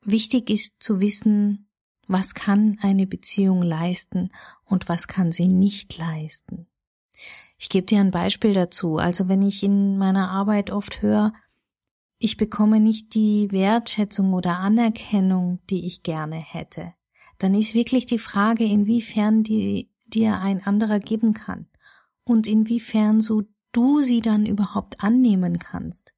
Wichtig 0.03 0.51
ist 0.51 0.83
zu 0.83 1.01
wissen, 1.01 1.68
was 2.09 2.35
kann 2.35 2.79
eine 2.81 3.07
Beziehung 3.07 3.63
leisten 3.63 4.31
und 4.65 4.89
was 4.89 5.07
kann 5.07 5.31
sie 5.31 5.49
nicht 5.49 5.97
leisten. 5.99 6.67
Ich 7.59 7.69
gebe 7.69 7.87
dir 7.87 8.01
ein 8.01 8.11
Beispiel 8.11 8.55
dazu. 8.55 8.97
Also 8.97 9.29
wenn 9.29 9.43
ich 9.43 9.63
in 9.63 9.99
meiner 9.99 10.31
Arbeit 10.31 10.71
oft 10.71 11.03
höre, 11.03 11.33
ich 12.19 12.37
bekomme 12.37 12.81
nicht 12.81 13.15
die 13.15 13.53
Wertschätzung 13.53 14.33
oder 14.33 14.59
Anerkennung, 14.59 15.61
die 15.71 15.87
ich 15.87 16.03
gerne 16.03 16.37
hätte, 16.37 16.95
dann 17.39 17.55
ist 17.55 17.75
wirklich 17.75 18.07
die 18.07 18.19
Frage, 18.19 18.65
inwiefern 18.65 19.45
die 19.45 19.91
dir 20.07 20.41
ein 20.41 20.65
anderer 20.65 20.99
geben 20.99 21.35
kann 21.35 21.69
und 22.25 22.47
inwiefern 22.47 23.21
so 23.21 23.43
du 23.73 24.03
sie 24.03 24.21
dann 24.21 24.47
überhaupt 24.47 25.05
annehmen 25.05 25.59
kannst. 25.59 26.15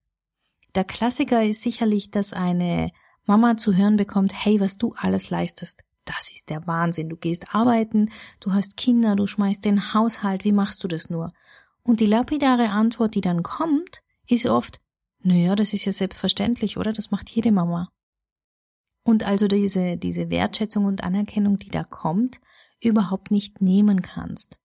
Der 0.75 0.85
Klassiker 0.85 1.45
ist 1.45 1.63
sicherlich, 1.63 2.11
dass 2.11 2.33
eine 2.33 2.91
Mama 3.27 3.57
zu 3.57 3.75
hören 3.75 3.97
bekommt, 3.97 4.33
hey, 4.35 4.61
was 4.61 4.79
du 4.79 4.95
alles 4.97 5.31
leistest, 5.31 5.85
das 6.05 6.31
ist 6.35 6.51
der 6.51 6.67
Wahnsinn. 6.67 7.09
Du 7.09 7.17
gehst 7.17 7.55
arbeiten, 7.55 8.11
du 8.41 8.53
hast 8.53 8.77
Kinder, 8.77 9.17
du 9.17 9.27
schmeißt 9.27 9.65
den 9.65 9.95
Haushalt, 9.95 10.45
wie 10.45 10.53
machst 10.53 10.83
du 10.83 10.89
das 10.89 11.11
nur? 11.11 11.33
Und 11.83 12.01
die 12.01 12.07
lapidare 12.07 12.71
Antwort, 12.71 13.15
die 13.15 13.21
dann 13.21 13.43
kommt, 13.43 14.03
ist 14.27 14.47
oft, 14.47 14.81
naja, 15.23 15.55
das 15.55 15.73
ist 15.73 15.85
ja 15.85 15.93
selbstverständlich, 15.93 16.77
oder? 16.79 16.93
Das 16.93 17.11
macht 17.11 17.31
jede 17.31 17.53
Mama. 17.53 17.91
Und 19.03 19.25
also 19.25 19.49
diese, 19.49 19.97
diese 19.97 20.31
Wertschätzung 20.31 20.85
und 20.85 21.05
Anerkennung, 21.05 21.59
die 21.59 21.71
da 21.71 21.85
kommt, 21.85 22.41
überhaupt 22.81 23.31
nicht 23.31 23.61
nehmen 23.61 24.03
kannst. 24.03 24.61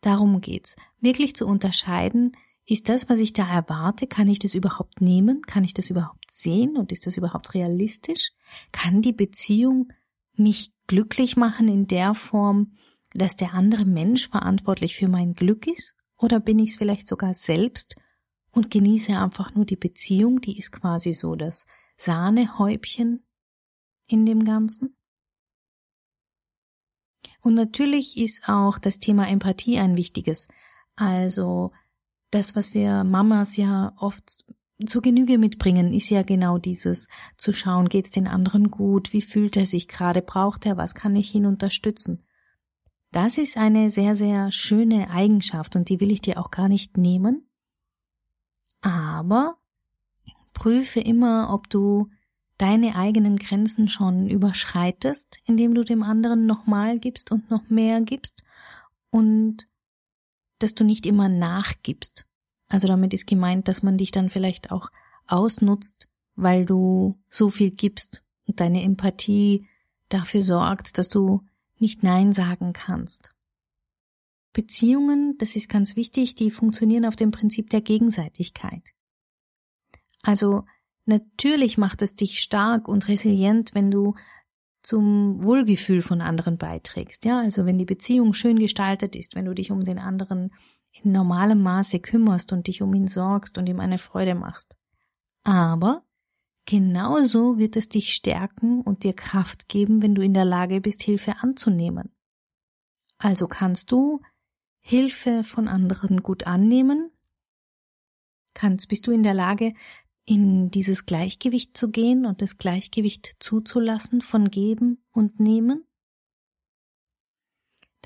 Darum 0.00 0.40
geht's. 0.40 0.76
Wirklich 1.00 1.34
zu 1.34 1.46
unterscheiden, 1.46 2.32
ist 2.66 2.88
das, 2.88 3.08
was 3.08 3.20
ich 3.20 3.32
da 3.32 3.46
erwarte, 3.48 4.06
kann 4.06 4.28
ich 4.28 4.38
das 4.38 4.54
überhaupt 4.54 5.00
nehmen? 5.00 5.42
Kann 5.42 5.64
ich 5.64 5.74
das 5.74 5.90
überhaupt 5.90 6.25
sehen? 6.36 6.76
Und 6.76 6.92
ist 6.92 7.06
das 7.06 7.16
überhaupt 7.16 7.54
realistisch? 7.54 8.32
Kann 8.72 9.02
die 9.02 9.12
Beziehung 9.12 9.92
mich 10.34 10.72
glücklich 10.86 11.36
machen 11.36 11.68
in 11.68 11.86
der 11.86 12.14
Form, 12.14 12.76
dass 13.14 13.36
der 13.36 13.54
andere 13.54 13.84
Mensch 13.84 14.28
verantwortlich 14.28 14.96
für 14.96 15.08
mein 15.08 15.34
Glück 15.34 15.66
ist? 15.66 15.94
Oder 16.18 16.40
bin 16.40 16.58
ich 16.58 16.70
es 16.70 16.76
vielleicht 16.76 17.08
sogar 17.08 17.34
selbst 17.34 17.96
und 18.50 18.70
genieße 18.70 19.18
einfach 19.18 19.54
nur 19.54 19.66
die 19.66 19.76
Beziehung, 19.76 20.40
die 20.40 20.58
ist 20.58 20.72
quasi 20.72 21.12
so 21.12 21.34
das 21.34 21.66
Sahnehäubchen 21.96 23.26
in 24.06 24.24
dem 24.24 24.44
Ganzen? 24.44 24.96
Und 27.40 27.54
natürlich 27.54 28.16
ist 28.16 28.48
auch 28.48 28.78
das 28.78 28.98
Thema 28.98 29.28
Empathie 29.28 29.78
ein 29.78 29.96
wichtiges. 29.96 30.48
Also 30.96 31.70
das, 32.30 32.56
was 32.56 32.74
wir 32.74 33.04
Mamas 33.04 33.56
ja 33.56 33.94
oft 33.98 34.44
zur 34.84 35.00
Genüge 35.00 35.38
mitbringen, 35.38 35.92
ist 35.92 36.10
ja 36.10 36.22
genau 36.22 36.58
dieses 36.58 37.08
zu 37.38 37.52
schauen, 37.52 37.88
geht's 37.88 38.10
den 38.10 38.26
anderen 38.26 38.70
gut, 38.70 39.12
wie 39.12 39.22
fühlt 39.22 39.56
er 39.56 39.64
sich 39.64 39.88
gerade, 39.88 40.20
braucht 40.20 40.66
er 40.66 40.76
was, 40.76 40.94
kann 40.94 41.16
ich 41.16 41.34
ihn 41.34 41.46
unterstützen. 41.46 42.24
Das 43.10 43.38
ist 43.38 43.56
eine 43.56 43.90
sehr, 43.90 44.14
sehr 44.14 44.52
schöne 44.52 45.10
Eigenschaft 45.10 45.76
und 45.76 45.88
die 45.88 46.00
will 46.00 46.12
ich 46.12 46.20
dir 46.20 46.38
auch 46.38 46.50
gar 46.50 46.68
nicht 46.68 46.98
nehmen. 46.98 47.48
Aber 48.82 49.56
prüfe 50.52 51.00
immer, 51.00 51.52
ob 51.52 51.70
du 51.70 52.10
deine 52.58 52.96
eigenen 52.96 53.36
Grenzen 53.36 53.88
schon 53.88 54.28
überschreitest, 54.28 55.40
indem 55.44 55.74
du 55.74 55.84
dem 55.84 56.02
anderen 56.02 56.46
nochmal 56.46 56.98
gibst 56.98 57.30
und 57.30 57.50
noch 57.50 57.68
mehr 57.68 58.00
gibst 58.00 58.42
und 59.10 59.68
dass 60.58 60.74
du 60.74 60.84
nicht 60.84 61.06
immer 61.06 61.28
nachgibst. 61.28 62.26
Also 62.68 62.88
damit 62.88 63.14
ist 63.14 63.26
gemeint, 63.26 63.68
dass 63.68 63.82
man 63.82 63.98
dich 63.98 64.10
dann 64.10 64.28
vielleicht 64.28 64.70
auch 64.72 64.90
ausnutzt, 65.26 66.08
weil 66.34 66.64
du 66.64 67.18
so 67.28 67.48
viel 67.48 67.70
gibst 67.70 68.24
und 68.46 68.60
deine 68.60 68.82
Empathie 68.82 69.66
dafür 70.08 70.42
sorgt, 70.42 70.98
dass 70.98 71.08
du 71.08 71.42
nicht 71.78 72.02
Nein 72.02 72.32
sagen 72.32 72.72
kannst. 72.72 73.32
Beziehungen, 74.52 75.36
das 75.38 75.54
ist 75.54 75.68
ganz 75.68 75.96
wichtig, 75.96 76.34
die 76.34 76.50
funktionieren 76.50 77.04
auf 77.04 77.16
dem 77.16 77.30
Prinzip 77.30 77.68
der 77.70 77.82
Gegenseitigkeit. 77.82 78.94
Also 80.22 80.64
natürlich 81.04 81.76
macht 81.76 82.00
es 82.02 82.14
dich 82.14 82.40
stark 82.40 82.88
und 82.88 83.08
resilient, 83.08 83.74
wenn 83.74 83.90
du 83.90 84.14
zum 84.82 85.42
Wohlgefühl 85.42 86.00
von 86.00 86.20
anderen 86.20 86.58
beiträgst. 86.58 87.24
Ja, 87.24 87.40
also 87.40 87.66
wenn 87.66 87.76
die 87.76 87.84
Beziehung 87.84 88.32
schön 88.32 88.58
gestaltet 88.58 89.14
ist, 89.16 89.34
wenn 89.34 89.44
du 89.44 89.52
dich 89.52 89.72
um 89.72 89.84
den 89.84 89.98
anderen 89.98 90.52
in 91.04 91.12
normalem 91.12 91.62
Maße 91.62 92.00
kümmerst 92.00 92.52
und 92.52 92.66
dich 92.66 92.82
um 92.82 92.94
ihn 92.94 93.08
sorgst 93.08 93.58
und 93.58 93.68
ihm 93.68 93.80
eine 93.80 93.98
Freude 93.98 94.34
machst. 94.34 94.76
Aber 95.42 96.04
genauso 96.64 97.58
wird 97.58 97.76
es 97.76 97.88
dich 97.88 98.12
stärken 98.14 98.80
und 98.80 99.04
dir 99.04 99.14
Kraft 99.14 99.68
geben, 99.68 100.02
wenn 100.02 100.14
du 100.14 100.22
in 100.22 100.34
der 100.34 100.44
Lage 100.44 100.80
bist, 100.80 101.02
Hilfe 101.02 101.36
anzunehmen. 101.40 102.14
Also 103.18 103.46
kannst 103.46 103.92
du 103.92 104.20
Hilfe 104.80 105.42
von 105.44 105.68
anderen 105.68 106.22
gut 106.22 106.46
annehmen? 106.46 107.10
Kannst, 108.54 108.88
bist 108.88 109.06
du 109.06 109.10
in 109.10 109.22
der 109.22 109.34
Lage, 109.34 109.72
in 110.24 110.70
dieses 110.70 111.06
Gleichgewicht 111.06 111.76
zu 111.76 111.90
gehen 111.90 112.26
und 112.26 112.42
das 112.42 112.58
Gleichgewicht 112.58 113.36
zuzulassen 113.38 114.20
von 114.20 114.50
Geben 114.50 115.04
und 115.10 115.40
Nehmen? 115.40 115.84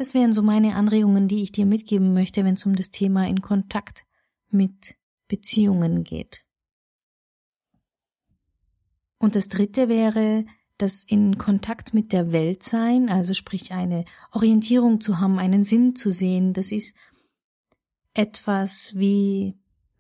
Das 0.01 0.15
wären 0.15 0.33
so 0.33 0.41
meine 0.41 0.77
Anregungen, 0.77 1.29
die 1.29 1.43
ich 1.43 1.53
dir 1.53 1.67
mitgeben 1.67 2.15
möchte, 2.15 2.43
wenn 2.43 2.55
es 2.55 2.65
um 2.65 2.75
das 2.75 2.91
Thema 2.91 3.29
in 3.29 3.43
Kontakt 3.43 4.07
mit 4.49 4.95
Beziehungen 5.29 6.05
geht. 6.05 6.43
Und 9.19 9.37
das 9.37 9.49
dritte 9.49 9.91
wäre, 9.91 10.47
das 10.79 11.05
in 11.05 11.37
Kontakt 11.37 11.93
mit 11.93 12.15
der 12.15 12.33
Welt 12.33 12.63
sein, 12.63 13.11
also 13.11 13.35
sprich 13.35 13.73
eine 13.73 14.07
Orientierung 14.33 15.03
zu 15.03 15.21
haben, 15.21 15.39
einen 15.39 15.65
Sinn 15.65 15.95
zu 15.95 16.09
sehen, 16.09 16.55
das 16.55 16.73
ist 16.73 16.97
etwas 18.15 18.95
wie 18.97 19.55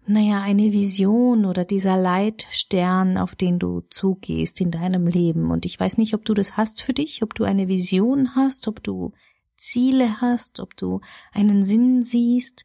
naja, 0.07 0.40
eine 0.40 0.73
Vision 0.73 1.45
oder 1.45 1.66
dieser 1.66 1.99
Leitstern, 1.99 3.19
auf 3.19 3.37
den 3.37 3.59
du 3.59 3.83
zugehst 3.90 4.61
in 4.62 4.71
deinem 4.71 5.07
Leben. 5.07 5.50
Und 5.50 5.66
ich 5.66 5.78
weiß 5.78 5.99
nicht, 5.99 6.14
ob 6.14 6.25
du 6.25 6.33
das 6.33 6.57
hast 6.57 6.83
für 6.83 6.95
dich, 6.95 7.23
ob 7.23 7.35
du 7.35 7.45
eine 7.45 7.69
Vision 7.69 8.35
hast, 8.35 8.66
ob 8.66 8.83
du 8.83 9.12
Ziele 9.61 10.21
hast, 10.21 10.59
ob 10.59 10.76
du 10.76 11.00
einen 11.33 11.64
Sinn 11.64 12.02
siehst. 12.02 12.64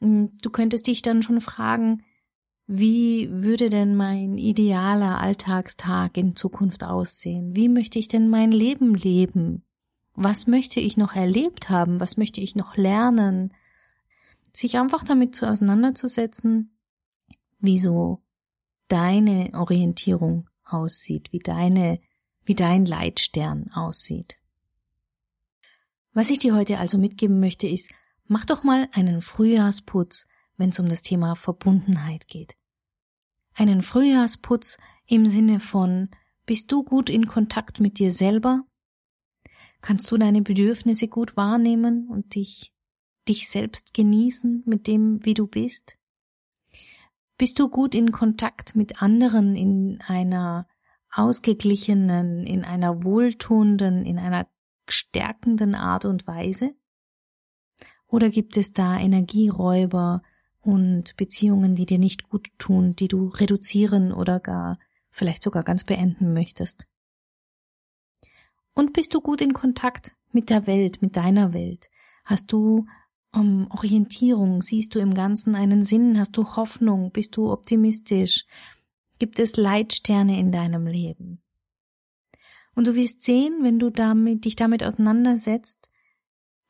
Hm, 0.00 0.30
du 0.40 0.50
könntest 0.50 0.86
dich 0.86 1.02
dann 1.02 1.22
schon 1.22 1.40
fragen, 1.40 2.04
wie 2.66 3.28
würde 3.30 3.70
denn 3.70 3.96
mein 3.96 4.36
idealer 4.36 5.20
Alltagstag 5.20 6.16
in 6.18 6.36
Zukunft 6.36 6.84
aussehen? 6.84 7.56
Wie 7.56 7.68
möchte 7.68 7.98
ich 7.98 8.08
denn 8.08 8.28
mein 8.28 8.52
Leben 8.52 8.94
leben? 8.94 9.64
Was 10.14 10.46
möchte 10.46 10.78
ich 10.78 10.96
noch 10.96 11.14
erlebt 11.14 11.70
haben? 11.70 11.98
Was 11.98 12.18
möchte 12.18 12.42
ich 12.42 12.56
noch 12.56 12.76
lernen? 12.76 13.54
Sich 14.52 14.76
einfach 14.76 15.02
damit 15.02 15.34
zu 15.34 15.48
auseinanderzusetzen, 15.48 16.76
wie 17.58 17.78
so 17.78 18.20
deine 18.88 19.50
Orientierung 19.54 20.50
aussieht, 20.64 21.32
wie 21.32 21.38
deine, 21.38 22.00
wie 22.44 22.54
dein 22.54 22.84
Leitstern 22.84 23.70
aussieht. 23.72 24.36
Was 26.18 26.30
ich 26.30 26.40
dir 26.40 26.56
heute 26.56 26.80
also 26.80 26.98
mitgeben 26.98 27.38
möchte, 27.38 27.68
ist, 27.68 27.92
mach 28.26 28.44
doch 28.44 28.64
mal 28.64 28.88
einen 28.90 29.22
Frühjahrsputz, 29.22 30.26
wenn 30.56 30.70
es 30.70 30.80
um 30.80 30.88
das 30.88 31.02
Thema 31.02 31.36
Verbundenheit 31.36 32.26
geht. 32.26 32.56
Einen 33.54 33.82
Frühjahrsputz 33.82 34.78
im 35.06 35.28
Sinne 35.28 35.60
von, 35.60 36.08
bist 36.44 36.72
du 36.72 36.82
gut 36.82 37.08
in 37.08 37.28
Kontakt 37.28 37.78
mit 37.78 38.00
dir 38.00 38.10
selber? 38.10 38.64
Kannst 39.80 40.10
du 40.10 40.16
deine 40.16 40.42
Bedürfnisse 40.42 41.06
gut 41.06 41.36
wahrnehmen 41.36 42.08
und 42.08 42.34
dich, 42.34 42.72
dich 43.28 43.48
selbst 43.48 43.94
genießen 43.94 44.64
mit 44.66 44.88
dem, 44.88 45.24
wie 45.24 45.34
du 45.34 45.46
bist? 45.46 45.98
Bist 47.36 47.60
du 47.60 47.68
gut 47.68 47.94
in 47.94 48.10
Kontakt 48.10 48.74
mit 48.74 49.02
anderen 49.02 49.54
in 49.54 50.00
einer 50.04 50.66
ausgeglichenen, 51.12 52.44
in 52.44 52.64
einer 52.64 53.04
wohltuenden, 53.04 54.04
in 54.04 54.18
einer 54.18 54.48
stärkenden 54.92 55.74
Art 55.74 56.04
und 56.04 56.26
Weise? 56.26 56.74
Oder 58.06 58.30
gibt 58.30 58.56
es 58.56 58.72
da 58.72 58.98
Energieräuber 58.98 60.22
und 60.60 61.16
Beziehungen, 61.16 61.74
die 61.74 61.86
dir 61.86 61.98
nicht 61.98 62.28
gut 62.28 62.48
tun, 62.58 62.96
die 62.96 63.08
du 63.08 63.28
reduzieren 63.28 64.12
oder 64.12 64.40
gar 64.40 64.78
vielleicht 65.10 65.42
sogar 65.42 65.62
ganz 65.62 65.84
beenden 65.84 66.32
möchtest? 66.32 66.86
Und 68.74 68.92
bist 68.92 69.12
du 69.12 69.20
gut 69.20 69.40
in 69.40 69.52
Kontakt 69.52 70.14
mit 70.32 70.50
der 70.50 70.66
Welt, 70.66 71.02
mit 71.02 71.16
deiner 71.16 71.52
Welt? 71.52 71.90
Hast 72.24 72.52
du 72.52 72.86
um 73.32 73.70
Orientierung? 73.70 74.62
Siehst 74.62 74.94
du 74.94 75.00
im 75.00 75.14
Ganzen 75.14 75.54
einen 75.54 75.84
Sinn? 75.84 76.18
Hast 76.18 76.36
du 76.36 76.56
Hoffnung? 76.56 77.10
Bist 77.10 77.36
du 77.36 77.50
optimistisch? 77.50 78.46
Gibt 79.18 79.38
es 79.40 79.56
Leitsterne 79.56 80.38
in 80.38 80.52
deinem 80.52 80.86
Leben? 80.86 81.42
Und 82.78 82.86
du 82.86 82.94
wirst 82.94 83.24
sehen, 83.24 83.56
wenn 83.62 83.80
du 83.80 83.90
damit, 83.90 84.44
dich 84.44 84.54
damit 84.54 84.84
auseinandersetzt, 84.84 85.90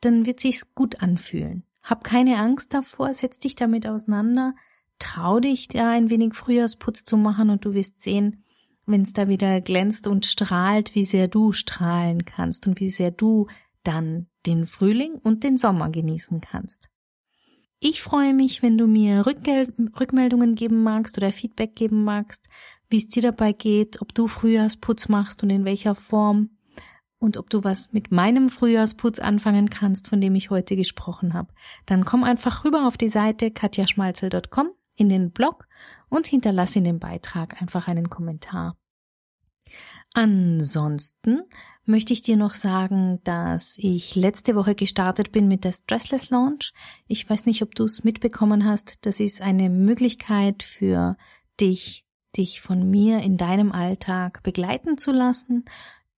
dann 0.01 0.25
wird 0.25 0.41
sich's 0.41 0.75
gut 0.75 1.03
anfühlen. 1.03 1.65
Hab 1.83 2.03
keine 2.03 2.39
Angst 2.39 2.73
davor, 2.73 3.13
setz 3.13 3.39
dich 3.39 3.57
damit 3.57 3.87
auseinander, 3.87 4.55
trau 4.99 5.39
dich 5.39 5.69
da 5.69 5.91
ein 5.91 6.09
wenig 6.09 6.33
Frühjahrsputz 6.33 7.05
zu 7.05 7.19
machen 7.19 7.51
und 7.51 7.67
du 7.67 7.75
wirst 7.75 8.01
sehen, 8.01 8.43
wenn 8.87 9.03
es 9.03 9.13
da 9.13 9.29
wieder 9.29 9.61
glänzt 9.61 10.07
und 10.07 10.25
strahlt, 10.25 10.95
wie 10.95 11.05
sehr 11.05 11.29
du 11.29 11.53
strahlen 11.53 12.25
kannst 12.25 12.67
und 12.67 12.81
wie 12.81 12.89
sehr 12.89 13.11
du 13.11 13.47
dann 13.83 14.29
den 14.47 14.65
Frühling 14.65 15.17
und 15.17 15.45
den 15.45 15.59
Sommer 15.59 15.91
genießen 15.91 16.41
kannst. 16.41 16.89
Ich 17.81 18.01
freue 18.01 18.33
mich, 18.33 18.63
wenn 18.63 18.79
du 18.79 18.87
mir 18.87 19.27
Rückgel 19.27 19.75
Rückmeldungen 20.01 20.55
geben 20.55 20.83
magst 20.83 21.19
oder 21.19 21.33
Feedback 21.33 21.77
geben 21.77 22.03
magst, 22.03 22.49
wie 22.89 22.99
es 22.99 23.09
dir 23.09 23.23
dabei 23.23 23.53
geht, 23.53 24.01
ob 24.01 24.15
du 24.15 24.29
Frühjahrsputz 24.29 25.09
machst 25.09 25.43
und 25.43 25.51
in 25.51 25.65
welcher 25.65 25.95
Form 25.95 26.51
und 27.19 27.37
ob 27.37 27.51
du 27.51 27.65
was 27.65 27.93
mit 27.93 28.13
meinem 28.13 28.49
Frühjahrsputz 28.49 29.19
anfangen 29.19 29.71
kannst, 29.71 30.09
von 30.09 30.21
dem 30.21 30.35
ich 30.35 30.51
heute 30.51 30.77
gesprochen 30.77 31.35
habe. 31.35 31.53
Dann 31.87 32.05
komm 32.05 32.25
einfach 32.25 32.65
rüber 32.65 32.87
auf 32.87 32.97
die 32.97 33.09
Seite 33.09 33.51
katjaschmalzel.com 33.51 34.71
in 34.95 35.09
den 35.09 35.31
Blog 35.31 35.69
und 36.09 36.27
hinterlass 36.27 36.77
in 36.77 36.85
dem 36.85 36.99
Beitrag 36.99 37.61
einfach 37.61 37.89
einen 37.89 38.09
Kommentar. 38.09 38.77
Ansonsten 40.15 41.43
möchte 41.85 42.13
ich 42.13 42.23
dir 42.23 42.37
noch 42.37 42.55
sagen, 42.55 43.21
dass 43.25 43.75
ich 43.77 44.17
letzte 44.17 44.55
Woche 44.55 44.75
gestartet 44.75 45.33
bin 45.33 45.49
mit 45.49 45.65
der 45.65 45.73
Stressless 45.73 46.31
Launch. 46.31 46.73
Ich 47.07 47.29
weiß 47.29 47.47
nicht, 47.47 47.63
ob 47.63 47.75
du 47.75 47.85
es 47.85 48.05
mitbekommen 48.05 48.65
hast. 48.65 49.07
Das 49.07 49.21
ist 49.21 49.43
eine 49.43 49.69
Möglichkeit 49.69 50.63
für 50.63 51.17
dich, 51.61 52.08
dich 52.37 52.61
von 52.61 52.89
mir 52.89 53.21
in 53.21 53.37
deinem 53.37 53.73
Alltag 53.73 54.43
begleiten 54.43 54.99
zu 54.99 55.13
lassen, 55.13 55.65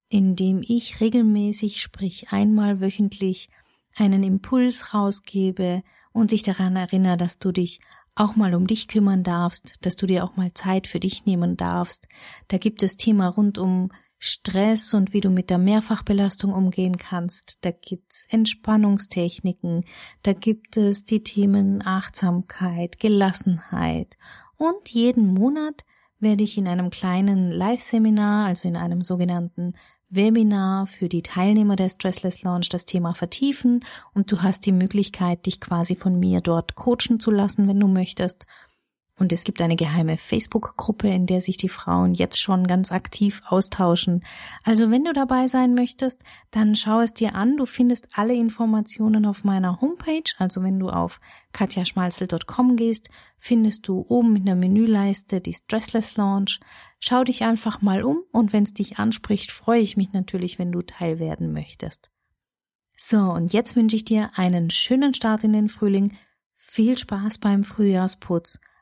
indem 0.08 0.62
ich 0.66 1.00
regelmäßig, 1.00 1.80
sprich 1.80 2.32
einmal 2.32 2.80
wöchentlich, 2.80 3.48
einen 3.96 4.22
Impuls 4.22 4.94
rausgebe 4.94 5.82
und 6.12 6.32
dich 6.32 6.42
daran 6.42 6.76
erinnere, 6.76 7.16
dass 7.16 7.38
du 7.38 7.52
dich 7.52 7.80
auch 8.14 8.36
mal 8.36 8.54
um 8.54 8.66
dich 8.66 8.88
kümmern 8.88 9.22
darfst, 9.22 9.76
dass 9.80 9.96
du 9.96 10.06
dir 10.06 10.24
auch 10.24 10.36
mal 10.36 10.52
Zeit 10.52 10.86
für 10.86 11.00
dich 11.00 11.24
nehmen 11.26 11.56
darfst. 11.56 12.08
Da 12.48 12.58
gibt 12.58 12.82
es 12.82 12.96
Thema 12.96 13.28
rund 13.28 13.56
um 13.56 13.90
Stress 14.18 14.92
und 14.92 15.14
wie 15.14 15.22
du 15.22 15.30
mit 15.30 15.48
der 15.48 15.56
Mehrfachbelastung 15.58 16.52
umgehen 16.52 16.98
kannst. 16.98 17.58
Da 17.62 17.70
gibt's 17.70 18.26
Entspannungstechniken, 18.28 19.84
da 20.22 20.34
gibt 20.34 20.76
es 20.76 21.04
die 21.04 21.22
Themen 21.22 21.82
Achtsamkeit, 21.84 22.98
Gelassenheit 23.00 24.18
und 24.56 24.90
jeden 24.90 25.32
Monat 25.32 25.84
werde 26.20 26.44
ich 26.44 26.56
in 26.58 26.68
einem 26.68 26.90
kleinen 26.90 27.50
Live-Seminar, 27.50 28.46
also 28.46 28.68
in 28.68 28.76
einem 28.76 29.02
sogenannten 29.02 29.74
Webinar 30.08 30.86
für 30.86 31.08
die 31.08 31.22
Teilnehmer 31.22 31.76
der 31.76 31.88
Stressless 31.88 32.42
Launch 32.42 32.68
das 32.68 32.84
Thema 32.84 33.14
vertiefen 33.14 33.84
und 34.12 34.30
du 34.30 34.42
hast 34.42 34.66
die 34.66 34.72
Möglichkeit, 34.72 35.46
dich 35.46 35.60
quasi 35.60 35.96
von 35.96 36.18
mir 36.18 36.40
dort 36.40 36.74
coachen 36.74 37.20
zu 37.20 37.30
lassen, 37.30 37.68
wenn 37.68 37.80
du 37.80 37.88
möchtest. 37.88 38.46
Und 39.20 39.34
es 39.34 39.44
gibt 39.44 39.60
eine 39.60 39.76
geheime 39.76 40.16
Facebook-Gruppe, 40.16 41.06
in 41.08 41.26
der 41.26 41.42
sich 41.42 41.58
die 41.58 41.68
Frauen 41.68 42.14
jetzt 42.14 42.40
schon 42.40 42.66
ganz 42.66 42.90
aktiv 42.90 43.42
austauschen. 43.44 44.24
Also 44.64 44.90
wenn 44.90 45.04
du 45.04 45.12
dabei 45.12 45.46
sein 45.46 45.74
möchtest, 45.74 46.24
dann 46.50 46.74
schau 46.74 47.00
es 47.00 47.12
dir 47.12 47.34
an. 47.34 47.58
Du 47.58 47.66
findest 47.66 48.08
alle 48.14 48.32
Informationen 48.32 49.26
auf 49.26 49.44
meiner 49.44 49.82
Homepage. 49.82 50.24
Also 50.38 50.62
wenn 50.62 50.78
du 50.78 50.88
auf 50.88 51.20
katjaschmalzel.com 51.52 52.76
gehst, 52.76 53.10
findest 53.38 53.86
du 53.88 54.06
oben 54.08 54.36
in 54.36 54.46
der 54.46 54.56
Menüleiste 54.56 55.42
die 55.42 55.52
Stressless 55.52 56.16
Launch. 56.16 56.58
Schau 56.98 57.22
dich 57.22 57.42
einfach 57.42 57.82
mal 57.82 58.02
um 58.02 58.22
und 58.32 58.54
wenn 58.54 58.62
es 58.62 58.72
dich 58.72 58.98
anspricht, 58.98 59.50
freue 59.50 59.80
ich 59.80 59.98
mich 59.98 60.14
natürlich, 60.14 60.58
wenn 60.58 60.72
du 60.72 60.80
Teil 60.80 61.18
werden 61.18 61.52
möchtest. 61.52 62.10
So, 62.96 63.18
und 63.18 63.52
jetzt 63.52 63.76
wünsche 63.76 63.96
ich 63.96 64.04
dir 64.06 64.30
einen 64.36 64.70
schönen 64.70 65.12
Start 65.12 65.44
in 65.44 65.52
den 65.52 65.68
Frühling. 65.68 66.16
Viel 66.54 66.96
Spaß 66.96 67.36
beim 67.36 67.64
Frühjahrsputz 67.64 68.60